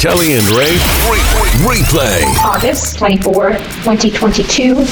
Kelley 0.00 0.32
and 0.32 0.46
Ray 0.56 0.78
replay. 1.60 2.22
August 2.42 2.96
24, 2.96 3.50
2022. 3.50 4.86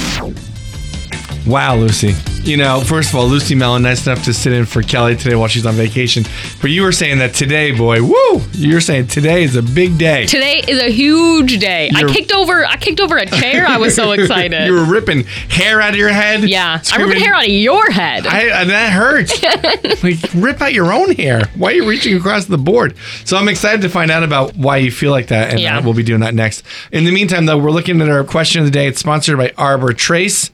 Wow, 1.50 1.76
Lucy. 1.76 2.14
You 2.48 2.56
know, 2.56 2.80
first 2.80 3.10
of 3.10 3.14
all, 3.16 3.26
Lucy 3.26 3.54
Mellon, 3.54 3.82
nice 3.82 4.06
enough 4.06 4.24
to 4.24 4.32
sit 4.32 4.54
in 4.54 4.64
for 4.64 4.80
Kelley 4.82 5.14
today 5.16 5.34
while 5.36 5.48
she's 5.48 5.66
on 5.66 5.74
vacation. 5.74 6.24
But 6.62 6.70
you 6.70 6.80
were 6.80 6.92
saying 6.92 7.18
that 7.18 7.34
today, 7.34 7.72
boy, 7.72 8.02
woo! 8.02 8.40
You're 8.52 8.80
saying 8.80 9.08
today 9.08 9.42
is 9.42 9.54
a 9.54 9.60
big 9.60 9.98
day. 9.98 10.24
Today 10.24 10.64
is 10.66 10.80
a 10.82 10.88
huge 10.90 11.58
day. 11.60 11.90
I 11.94 12.00
You're- 12.00 12.12
kicked 12.14 12.32
over. 12.32 12.64
I 12.64 12.78
kicked 12.78 13.00
over 13.00 13.18
a 13.18 13.26
chair. 13.26 13.66
I 13.66 13.76
was 13.76 13.94
so 13.94 14.12
excited. 14.12 14.64
you 14.66 14.72
were 14.72 14.86
ripping 14.86 15.24
hair 15.50 15.82
out 15.82 15.90
of 15.90 15.96
your 15.96 16.08
head. 16.08 16.48
yeah, 16.48 16.76
I'm 16.78 16.84
screaming- 16.84 17.08
ripping 17.08 17.24
hair 17.24 17.34
out 17.34 17.44
of 17.44 17.50
your 17.52 17.90
head. 17.90 18.26
I, 18.26 18.48
uh, 18.48 18.64
that 18.64 18.92
hurts. 18.94 20.02
like, 20.02 20.16
rip 20.34 20.62
out 20.62 20.72
your 20.72 20.90
own 20.90 21.14
hair. 21.16 21.42
Why 21.54 21.72
are 21.72 21.74
you 21.74 21.86
reaching 21.86 22.16
across 22.16 22.46
the 22.46 22.56
board? 22.56 22.96
So 23.26 23.36
I'm 23.36 23.48
excited 23.48 23.82
to 23.82 23.90
find 23.90 24.10
out 24.10 24.22
about 24.22 24.56
why 24.56 24.78
you 24.78 24.90
feel 24.90 25.10
like 25.10 25.26
that, 25.26 25.50
and 25.50 25.60
Yeah. 25.60 25.76
uh, 25.76 25.82
we'll 25.82 25.92
be 25.92 26.02
doing 26.02 26.20
that 26.20 26.34
next. 26.34 26.62
In 26.92 27.04
the 27.04 27.12
meantime, 27.12 27.44
though, 27.44 27.58
we're 27.58 27.72
looking 27.72 28.00
at 28.00 28.08
our 28.08 28.24
question 28.24 28.60
of 28.60 28.64
the 28.66 28.72
day. 28.72 28.86
It's 28.86 29.00
sponsored 29.00 29.36
by 29.36 29.52
Arbor 29.58 29.92
Trace. 29.92 30.50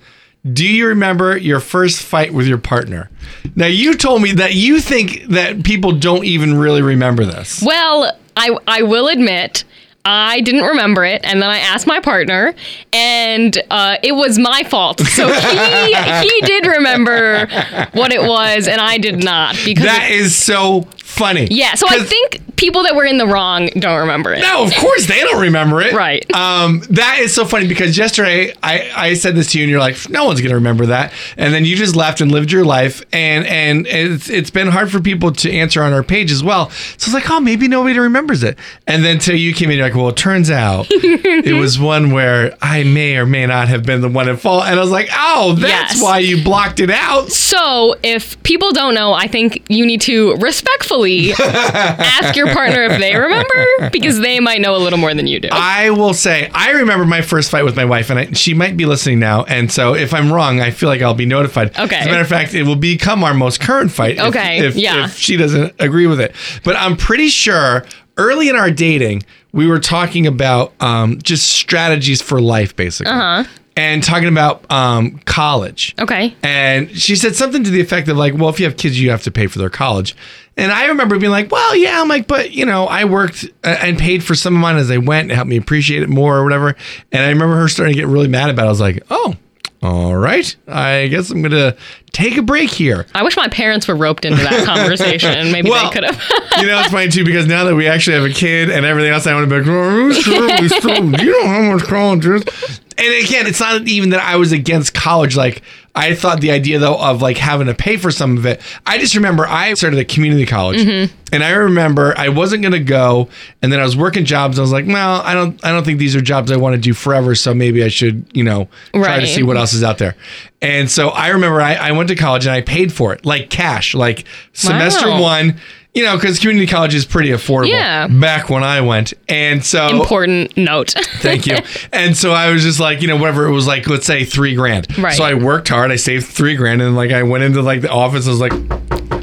Do 0.53 0.67
you 0.67 0.89
remember 0.89 1.37
your 1.39 1.59
first 1.61 2.03
fight 2.03 2.35
with 2.35 2.47
your 2.47 2.59
partner? 2.59 3.09
Now, 3.57 3.67
you 3.67 3.95
told 3.95 4.21
me 4.21 4.33
that 4.33 4.55
you 4.55 4.79
think 4.81 5.25
that 5.29 5.65
people 5.65 5.93
don't 5.93 6.25
even 6.25 6.59
really 6.59 6.83
remember 6.83 7.25
this. 7.25 7.63
well, 7.65 8.17
I 8.37 8.57
I 8.67 8.83
will 8.83 9.09
admit. 9.09 9.65
I 10.07 10.43
didn't 10.43 10.65
remember 10.65 11.03
it, 11.07 11.23
and 11.25 11.41
then 11.41 11.49
I 11.49 11.61
asked 11.61 11.87
my 11.87 11.99
partner, 11.99 12.55
and 12.93 13.57
uh, 13.71 13.97
it 14.03 14.13
was 14.13 14.39
my 14.39 14.63
fault. 14.65 15.01
So 15.01 15.33
he 15.33 15.95
he 16.29 16.41
did 16.43 16.67
remember 16.67 17.47
what 17.93 18.13
it 18.13 18.21
was, 18.21 18.69
and 18.69 18.83
I 18.83 18.99
did 18.99 19.25
not 19.25 19.57
because 19.65 19.85
That 19.85 20.11
is 20.11 20.37
so 20.37 20.83
funny. 20.99 21.49
yeah. 21.51 21.75
So 21.75 21.87
I 21.89 22.01
think 22.01 22.43
people 22.57 22.83
that 22.85 22.95
were 22.95 23.05
in 23.05 23.19
the 23.19 23.27
wrong 23.27 23.69
don't 23.79 24.01
remember 24.01 24.33
it. 24.33 24.41
No, 24.41 24.65
of 24.65 24.73
course 24.75 25.07
they 25.07 25.21
don't 25.21 25.41
remember 25.41 25.81
it. 25.81 25.93
Right. 25.95 26.25
Um, 26.35 26.81
that 26.91 27.19
is 27.21 27.35
so 27.35 27.45
funny 27.45 27.67
because 27.67 27.97
yesterday 27.99 28.53
I, 28.63 28.91
I 28.95 29.15
said 29.15 29.35
this 29.37 29.53
to 29.53 29.59
you 29.59 29.65
and 29.65 29.71
you're 29.71 29.81
like, 29.81 30.09
no 30.11 30.25
one's 30.25 30.41
gonna 30.41 30.55
remember 30.55 30.87
that. 30.87 31.13
And 31.37 31.53
then 31.53 31.65
you 31.65 31.77
just 31.77 31.97
left 31.97 32.21
and 32.21 32.31
lived 32.31 32.51
your 32.53 32.65
life 32.65 33.03
and 33.13 33.47
and 33.47 33.87
it's 33.87 34.29
it's 34.31 34.51
been 34.51 34.69
hard 34.69 34.91
for 34.91 35.01
people 35.01 35.33
to 35.33 35.53
answer 35.53 35.83
on 35.83 35.93
our 35.93 36.03
page 36.03 36.31
as 36.31 36.43
well. 36.43 36.71
So 36.71 37.09
it's 37.09 37.15
like, 37.15 37.31
oh, 37.31 37.41
maybe 37.41 37.69
nobody 37.69 37.99
remembers 37.99 38.43
it. 38.43 38.59
And 38.87 39.05
then 39.05 39.19
till 39.19 39.37
you 39.37 39.53
came 39.55 39.71
in, 39.71 39.79
you're 39.79 39.87
like, 39.87 39.95
well, 39.97 40.09
it 40.09 40.17
turns 40.17 40.51
out 40.51 40.87
it 40.91 41.55
was 41.59 41.79
one 41.79 42.11
where 42.13 42.57
I 42.63 42.85
may 42.85 43.17
or 43.17 43.27
may 43.27 43.47
not 43.47 43.69
have 43.69 43.85
been 43.85 44.01
the 44.01 44.09
one 44.09 44.29
at 44.29 44.39
fault. 44.41 44.65
And 44.67 44.79
I 44.79 44.83
was 44.83 44.91
like, 44.91 45.09
oh, 45.13 45.55
that's 45.59 45.95
Yes. 45.95 46.03
why 46.03 46.19
you 46.21 46.43
blocked 46.43 46.81
it 46.81 46.91
out. 46.91 47.31
So, 47.31 47.97
if 48.03 48.41
people 48.43 48.73
don't 48.73 48.95
know, 48.95 49.13
I 49.13 49.27
think 49.27 49.65
you 49.69 49.85
need 49.85 50.01
to 50.03 50.35
respectfully 50.37 51.33
ask 51.39 52.37
your 52.37 52.44
partner 52.53 52.83
if 52.85 52.99
they 53.01 53.15
remember 53.17 53.91
because 53.91 54.21
they 54.21 54.41
might 54.41 54.61
know 54.61 54.77
a 54.77 54.79
little 54.79 54.99
more 54.99 55.15
than 55.15 55.27
you 55.27 55.41
do. 55.41 55.49
I 55.53 55.91
will 55.91 56.15
say 56.15 56.51
I 56.55 56.73
remember 56.73 57.05
my 57.05 57.23
first 57.23 57.51
fight 57.51 57.65
with 57.65 57.77
my 57.77 57.85
wife, 57.85 58.11
and 58.11 58.19
I, 58.19 58.33
she 58.33 58.55
might 58.55 58.77
be 58.77 58.87
listening 58.87 59.19
now. 59.21 59.45
And 59.45 59.71
so, 59.71 59.95
if 59.95 60.13
I'm 60.15 60.33
wrong, 60.33 60.61
I 60.61 60.71
feel 60.71 60.89
like 60.89 61.03
I'll 61.03 61.15
be 61.15 61.27
notified. 61.27 61.79
Okay. 61.79 61.97
As 61.97 62.07
a 62.07 62.09
matter 62.11 62.21
of 62.23 62.29
fact, 62.29 62.55
it 62.55 62.65
will 62.65 62.77
become 62.77 63.23
our 63.25 63.35
most 63.35 63.61
current 63.61 63.91
fight. 63.93 64.17
if- 64.17 64.25
Okay, 64.25 64.67
If, 64.67 64.77
yeah. 64.77 65.05
if 65.05 65.17
she 65.17 65.37
doesn't 65.37 65.75
agree 65.79 66.07
with 66.07 66.21
it, 66.21 66.35
but 66.65 66.77
I'm 66.77 66.97
pretty 66.97 67.29
sure 67.29 67.85
early 68.17 68.49
in 68.49 68.57
our 68.57 68.71
dating 68.71 69.23
we 69.53 69.67
were 69.69 69.79
talking 69.79 70.27
about 70.27 70.73
um, 70.81 71.19
just 71.23 71.49
strategies 71.53 72.21
for 72.21 72.41
life, 72.41 72.75
basically. 72.75 73.13
Uh-huh. 73.13 73.45
And 73.77 74.05
talking 74.05 74.29
about 74.29 74.71
um, 74.71 75.19
college. 75.25 75.97
okay. 75.99 76.37
And 76.45 76.91
she 76.97 77.17
said 77.17 77.35
something 77.35 77.65
to 77.65 77.71
the 77.71 77.81
effect 77.81 78.07
of 78.09 78.17
like, 78.17 78.35
well, 78.35 78.49
if 78.49 78.61
you 78.61 78.67
have 78.67 78.77
kids, 78.77 79.01
you 79.01 79.11
have 79.11 79.25
to 79.25 79.33
pay 79.33 79.49
for 79.49 79.59
their 79.59 79.71
college. 79.71 80.15
And 80.57 80.71
I 80.71 80.87
remember 80.87 81.19
being 81.19 81.33
like, 81.33 81.51
well, 81.51 81.75
yeah, 81.75 82.01
I'm 82.01 82.07
like, 82.09 82.29
but 82.29 82.53
you 82.53 82.65
know, 82.65 82.85
I 82.87 83.05
worked 83.05 83.45
uh, 83.65 83.77
and 83.83 83.99
paid 83.99 84.23
for 84.23 84.37
some 84.37 84.55
of 84.55 84.61
mine 84.61 84.77
as 84.77 84.91
I 84.93 84.99
went 84.99 85.31
to 85.31 85.35
helped 85.35 85.49
me 85.49 85.57
appreciate 85.57 86.05
it 86.05 86.09
more 86.09 86.37
or 86.39 86.45
whatever. 86.45 86.77
And 87.11 87.23
I 87.25 87.29
remember 87.31 87.57
her 87.57 87.67
starting 87.69 87.95
to 87.95 88.01
get 88.01 88.07
really 88.07 88.29
mad 88.29 88.51
about 88.51 88.65
it. 88.65 88.67
I 88.67 88.71
was 88.71 88.81
like, 88.81 89.03
oh, 89.11 89.35
all 89.83 90.17
right. 90.17 90.55
I 90.69 91.09
guess 91.09 91.31
I'm 91.31 91.43
going 91.43 91.51
to 91.51 91.77
take 92.13 92.37
a 92.37 92.43
break 92.43 92.71
here. 92.71 93.07
I 93.15 93.23
wish 93.25 93.37
my 93.37 93.49
parents 93.49 93.87
were 93.89 93.97
roped 93.97 94.25
into 94.25 94.43
that 94.43 94.65
conversation. 94.65 95.51
Maybe 95.53 95.69
Well, 95.69 95.91
they 95.91 95.93
could 95.93 96.05
have. 96.05 96.15
you 96.61 96.69
know, 96.69 96.79
it's 96.81 96.91
funny 96.93 97.09
too 97.11 97.25
because 97.25 97.47
now 97.47 97.65
that 97.65 97.75
we 97.75 97.89
actually 97.89 98.15
have 98.15 98.25
a 98.25 98.33
kid 98.33 98.71
and 98.71 98.87
everything 98.87 99.13
else, 99.13 99.27
I 99.27 99.35
want 99.35 99.51
to 99.51 99.61
be 99.61 99.69
like, 99.69 99.69
oh, 99.69 100.13
sure, 100.13 100.61
we 100.61 100.69
still- 100.69 101.21
you 101.21 101.33
know 101.43 101.49
how 101.49 101.73
much 101.73 101.83
college 101.83 102.25
is. 102.25 102.81
And 102.97 103.25
again, 103.25 103.47
it's 103.47 103.61
not 103.61 103.89
even 103.89 104.11
that 104.11 104.21
I 104.21 104.37
was 104.37 104.53
against 104.53 104.95
college. 104.95 105.37
Like 105.37 105.63
I 105.97 106.15
thought 106.15 106.41
the 106.41 106.51
idea 106.53 106.79
though 106.79 106.97
of 106.97 107.23
like 107.23 107.37
having 107.37 107.67
to 107.67 107.75
pay 107.75 107.97
for 107.97 108.11
some 108.11 108.37
of 108.37 108.47
it. 108.47 108.61
I 108.87 108.99
just 108.99 109.15
remember 109.17 109.47
I 109.47 109.75
started 109.75 109.99
a 109.99 110.05
community 110.05 110.47
college, 110.47 110.81
mm-hmm. 110.81 111.15
and 111.33 111.43
I 111.43 111.51
remember 111.51 112.15
I 112.17 112.29
wasn't 112.29 112.63
gonna 112.63 112.79
go, 112.79 113.29
and 113.63 113.73
then 113.73 113.81
I 113.81 113.85
was 113.85 113.97
working 113.97 114.25
jobs. 114.25 114.59
I 114.59 114.63
was 114.63 114.73
like, 114.73 114.87
well, 114.87 115.21
I 115.23 115.35
don't, 115.35 115.65
I 115.65 115.71
don't 115.71 115.85
think 115.85 115.99
these 115.99 116.15
are 116.15 116.21
jobs 116.21 116.53
I 116.53 116.57
want 116.57 116.75
to 116.75 116.81
do 116.81 116.95
forever. 116.95 117.35
So 117.35 117.53
maybe 117.53 117.83
I 117.83 117.89
should, 117.89 118.27
you 118.33 118.45
know, 118.45 118.69
try 118.93 119.19
to 119.21 119.27
see 119.27 119.43
what 119.43 119.57
else 119.57 119.73
is 119.73 119.83
out 119.83 119.99
there. 119.99 120.15
And 120.63 120.91
so 120.91 121.09
I 121.09 121.29
remember 121.29 121.61
I, 121.61 121.75
I 121.75 121.93
went 121.93 122.09
to 122.09 122.15
college 122.17 122.47
and 122.47 122.55
I 122.55 122.61
paid 122.61 122.93
for 122.93 123.13
it, 123.13 123.27
like 123.27 123.51
cash, 123.51 123.95
like 123.95 124.25
semester 124.53 125.09
Wow. 125.09 125.21
one. 125.23 125.61
You 125.95 126.03
know, 126.03 126.17
because 126.17 126.41
community 126.41 126.67
college 126.67 126.93
is 126.95 127.05
pretty 127.05 127.31
affordable. 127.31 127.69
Yeah. 127.69 128.09
Back 128.09 128.51
when 128.51 128.65
I 128.65 128.81
went, 128.81 129.13
and 129.29 129.65
so 129.65 130.01
Important 130.01 130.57
note. 130.57 130.91
Thank 131.19 131.47
you. 131.47 131.59
And 131.93 132.17
so 132.17 132.33
I 132.33 132.51
was 132.51 132.65
just 132.65 132.81
like, 132.81 133.01
you 133.01 133.07
know, 133.07 133.17
whatever 133.17 133.47
it 133.47 133.53
was 133.53 133.69
like, 133.69 133.87
let's 133.87 134.05
say 134.05 134.25
three 134.25 134.57
grand. 134.57 134.99
Right. 134.99 135.15
So 135.15 135.23
I 135.23 135.35
worked 135.35 135.69
hard. 135.69 135.93
I 135.93 135.97
saved 135.97 136.27
three 136.27 136.57
grand, 136.57 136.83
and 136.83 136.97
like 136.97 137.13
I 137.13 137.23
went 137.23 137.45
into 137.45 137.63
like 137.63 137.81
the 137.81 137.91
office. 137.91 138.27
I 138.27 138.31
was 138.31 138.41
like, 138.41 138.53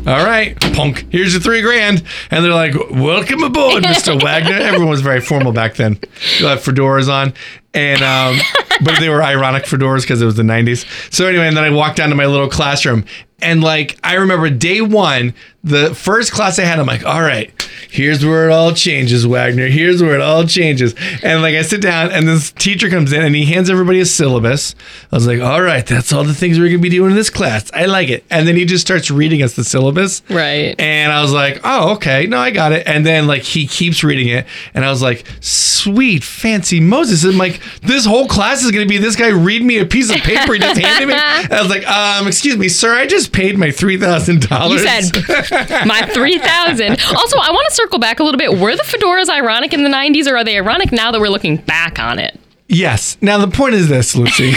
all 0.07 0.25
right, 0.25 0.59
punk, 0.73 1.05
here's 1.11 1.33
your 1.33 1.41
three 1.41 1.61
grand. 1.61 2.03
And 2.31 2.43
they're 2.43 2.53
like, 2.53 2.73
welcome 2.89 3.43
aboard, 3.43 3.83
Mr. 3.83 4.21
Wagner. 4.23 4.55
Everyone 4.55 4.89
was 4.89 5.01
very 5.01 5.21
formal 5.21 5.51
back 5.51 5.75
then. 5.75 5.99
You 6.39 6.47
had 6.47 6.57
fedoras 6.59 7.07
on. 7.07 7.33
And 7.73 8.01
um, 8.01 8.37
but 8.83 8.99
they 8.99 9.09
were 9.09 9.23
ironic 9.23 9.63
fedoras 9.63 10.01
because 10.01 10.21
it 10.21 10.25
was 10.25 10.35
the 10.35 10.43
90s. 10.43 10.85
So 11.13 11.27
anyway, 11.27 11.47
and 11.47 11.55
then 11.55 11.63
I 11.63 11.69
walked 11.69 11.97
down 11.97 12.09
to 12.09 12.15
my 12.15 12.25
little 12.25 12.49
classroom 12.49 13.05
and 13.41 13.63
like 13.63 13.97
I 14.03 14.15
remember 14.15 14.49
day 14.49 14.81
one, 14.81 15.33
the 15.63 15.93
first 15.95 16.31
class 16.31 16.59
I 16.59 16.63
had, 16.63 16.79
I'm 16.79 16.85
like, 16.85 17.05
all 17.05 17.21
right, 17.21 17.51
here's 17.89 18.25
where 18.25 18.49
it 18.49 18.51
all 18.51 18.73
changes, 18.73 19.25
Wagner. 19.25 19.67
Here's 19.67 20.01
where 20.01 20.15
it 20.15 20.21
all 20.21 20.45
changes. 20.45 20.95
And 21.23 21.41
like 21.41 21.55
I 21.55 21.61
sit 21.61 21.81
down 21.81 22.11
and 22.11 22.27
this 22.27 22.51
teacher 22.51 22.89
comes 22.89 23.13
in 23.13 23.21
and 23.23 23.35
he 23.35 23.45
hands 23.45 23.69
everybody 23.69 23.99
a 23.99 24.05
syllabus. 24.05 24.75
I 25.11 25.15
was 25.15 25.27
like, 25.27 25.41
all 25.41 25.61
right, 25.61 25.85
that's 25.85 26.13
all 26.13 26.23
the 26.23 26.33
things 26.33 26.59
we're 26.59 26.69
gonna 26.69 26.79
be 26.79 26.89
doing 26.89 27.11
in 27.11 27.17
this 27.17 27.29
class. 27.29 27.71
I 27.73 27.85
like 27.85 28.09
it. 28.09 28.23
And 28.29 28.47
then 28.47 28.55
he 28.55 28.65
just 28.65 28.85
starts 28.85 29.11
reading 29.11 29.41
us 29.43 29.55
the 29.55 29.63
syllabus. 29.63 30.21
Right. 30.29 30.75
And 30.79 31.11
I 31.11 31.21
was 31.21 31.31
like, 31.31 31.59
oh, 31.63 31.93
okay. 31.95 32.27
No, 32.27 32.37
I 32.37 32.51
got 32.51 32.71
it. 32.71 32.87
And 32.87 33.05
then 33.05 33.27
like 33.27 33.43
he 33.43 33.67
keeps 33.67 34.03
reading 34.03 34.29
it. 34.29 34.45
And 34.73 34.85
I 34.85 34.89
was 34.89 35.01
like, 35.01 35.25
sweet, 35.39 36.23
fancy 36.23 36.79
Moses. 36.79 37.23
And 37.23 37.33
I'm 37.33 37.37
like, 37.39 37.61
this 37.81 38.05
whole 38.05 38.27
class 38.27 38.63
is 38.63 38.71
going 38.71 38.85
to 38.85 38.89
be 38.89 38.97
this 38.97 39.15
guy 39.15 39.29
read 39.29 39.63
me 39.63 39.79
a 39.79 39.85
piece 39.85 40.09
of 40.09 40.17
paper 40.17 40.53
he 40.53 40.59
just 40.59 40.79
handed 40.79 41.07
me. 41.07 41.13
And 41.13 41.53
I 41.53 41.61
was 41.61 41.69
like, 41.69 41.87
um, 41.87 42.27
excuse 42.27 42.57
me, 42.57 42.69
sir, 42.69 42.93
I 42.93 43.07
just 43.07 43.31
paid 43.31 43.57
my 43.57 43.67
$3,000. 43.67 44.69
You 44.69 44.79
said 44.79 45.85
my 45.85 46.01
3000 46.05 46.91
Also, 46.91 47.37
I 47.37 47.51
want 47.51 47.60
to 47.67 47.73
circle 47.75 47.99
back 47.99 48.19
a 48.19 48.23
little 48.23 48.37
bit. 48.37 48.57
Were 48.57 48.75
the 48.75 48.83
fedoras 48.83 49.29
ironic 49.29 49.73
in 49.73 49.83
the 49.83 49.89
90s 49.89 50.27
or 50.27 50.37
are 50.37 50.43
they 50.43 50.57
ironic 50.57 50.91
now 50.91 51.11
that 51.11 51.19
we're 51.19 51.29
looking 51.29 51.57
back 51.57 51.99
on 51.99 52.19
it? 52.19 52.39
Yes. 52.67 53.17
Now 53.19 53.37
the 53.37 53.49
point 53.49 53.75
is 53.75 53.89
this, 53.89 54.15
Lucy. 54.15 54.53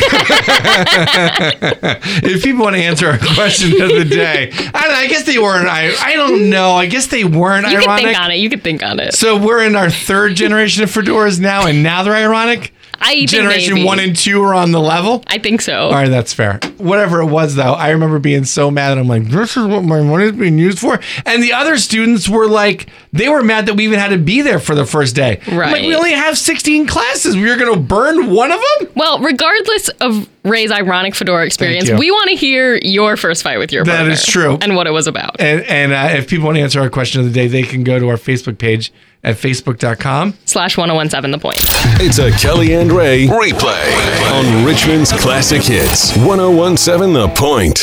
if 2.22 2.44
people 2.44 2.62
want 2.62 2.76
to 2.76 2.82
answer 2.82 3.09
our 3.09 3.19
question 3.19 3.72
of 3.82 3.88
the 3.88 4.04
day, 4.04 4.53
I, 4.72 4.88
know, 4.88 4.94
I 4.94 5.06
guess 5.09 5.25
they 5.25 5.38
weren't. 5.38 5.66
I 5.66 5.93
I 6.00 6.14
don't 6.14 6.50
know. 6.50 6.72
I 6.72 6.87
guess 6.87 7.06
they 7.06 7.25
weren't 7.25 7.66
You 7.66 7.78
ironic. 7.78 7.87
can 7.87 7.98
think 7.98 8.20
on 8.20 8.31
it. 8.31 8.37
You 8.37 8.50
can 8.50 8.60
think 8.60 8.82
on 8.82 9.00
it. 9.00 9.14
So 9.14 9.37
we're 9.37 9.64
in 9.64 9.75
our 9.75 9.91
third 9.91 10.37
generation 10.37 10.84
of 10.84 10.91
fedoras 10.91 11.41
now, 11.41 11.66
and 11.66 11.82
now 11.82 12.03
they're 12.03 12.14
ironic. 12.14 12.72
I 13.04 13.26
Generation 13.26 13.75
maybe. 13.75 13.87
one 13.87 14.00
and 14.00 14.16
two 14.16 14.42
are 14.42 14.54
on 14.54 14.72
the 14.72 14.81
level. 14.81 15.22
I 15.26 15.38
think 15.38 15.60
so. 15.60 15.75
All 15.87 15.92
right, 15.92 16.09
that's 16.09 16.32
fair. 16.32 16.59
Whatever 16.78 17.20
it 17.20 17.26
was, 17.26 17.54
though, 17.54 17.75
I 17.75 17.91
remember 17.91 18.19
being 18.19 18.44
so 18.44 18.70
mad. 18.70 18.92
And 18.92 19.00
I'm 19.00 19.09
like, 19.09 19.28
this 19.28 19.56
is 19.56 19.66
what 19.66 19.84
my 19.84 20.00
money 20.03 20.25
is 20.25 20.32
being 20.32 20.59
used 20.59 20.78
for. 20.78 20.98
And 21.26 21.43
the 21.43 21.53
other 21.53 21.76
students 21.76 22.28
were 22.28 22.48
like, 22.48 22.88
they 23.12 23.28
were 23.28 23.43
mad 23.43 23.66
that 23.66 23.75
we 23.75 23.84
even 23.84 23.98
had 23.98 24.09
to 24.09 24.19
be 24.19 24.41
there 24.41 24.59
for 24.59 24.75
the 24.75 24.87
first 24.87 25.14
day. 25.14 25.41
I'm 25.47 25.56
like, 25.56 25.82
we 25.82 25.94
only 25.94 26.12
have 26.12 26.38
16 26.38 26.87
classes. 26.87 27.37
We 27.37 27.50
are 27.50 27.56
going 27.56 27.75
to 27.75 27.81
burn 27.81 28.31
one 28.31 28.50
of 28.50 28.61
them? 28.78 28.88
Well, 28.94 29.20
regardless 29.20 29.88
of 30.00 30.28
Ray's 30.43 30.70
ironic 30.70 31.14
fedora 31.14 31.44
experience, 31.44 31.90
we 31.90 32.11
want 32.11 32.31
to 32.31 32.37
hear 32.37 32.78
your 32.82 33.17
first 33.17 33.43
fight 33.43 33.58
with 33.58 33.73
your 33.73 33.84
That 33.84 33.96
partner. 33.96 34.08
That 34.08 34.12
is 34.12 34.26
true. 34.26 34.58
And 34.61 34.76
what 34.76 34.87
it 34.87 34.90
was 34.93 35.06
about. 35.06 35.40
And, 35.40 35.62
and 35.62 35.93
uh, 35.93 36.17
if 36.17 36.28
people 36.28 36.46
want 36.46 36.56
to 36.56 36.62
answer 36.62 36.81
our 36.81 36.90
question 36.90 37.20
of 37.20 37.26
the 37.26 37.32
day, 37.32 37.49
they 37.49 37.62
can 37.62 37.84
go 37.84 37.99
to 37.99 38.08
our 38.08 38.17
Facebook 38.17 38.58
page 38.58 38.93
at 39.25 39.37
facebook.com. 39.37 40.35
Slash 40.44 40.76
1017 40.76 41.31
The 41.32 41.38
Point. 41.38 41.59
It's 42.00 42.19
a 42.19 42.31
Kelley 42.32 42.75
and 42.75 42.93
Ray 42.93 43.26
replay 43.26 44.31
on 44.32 44.65
Richmond's 44.65 45.12
Classic 45.12 45.62
Hits 45.62 46.17
1017 46.17 47.12
The 47.15 47.29
Point. 47.29 47.79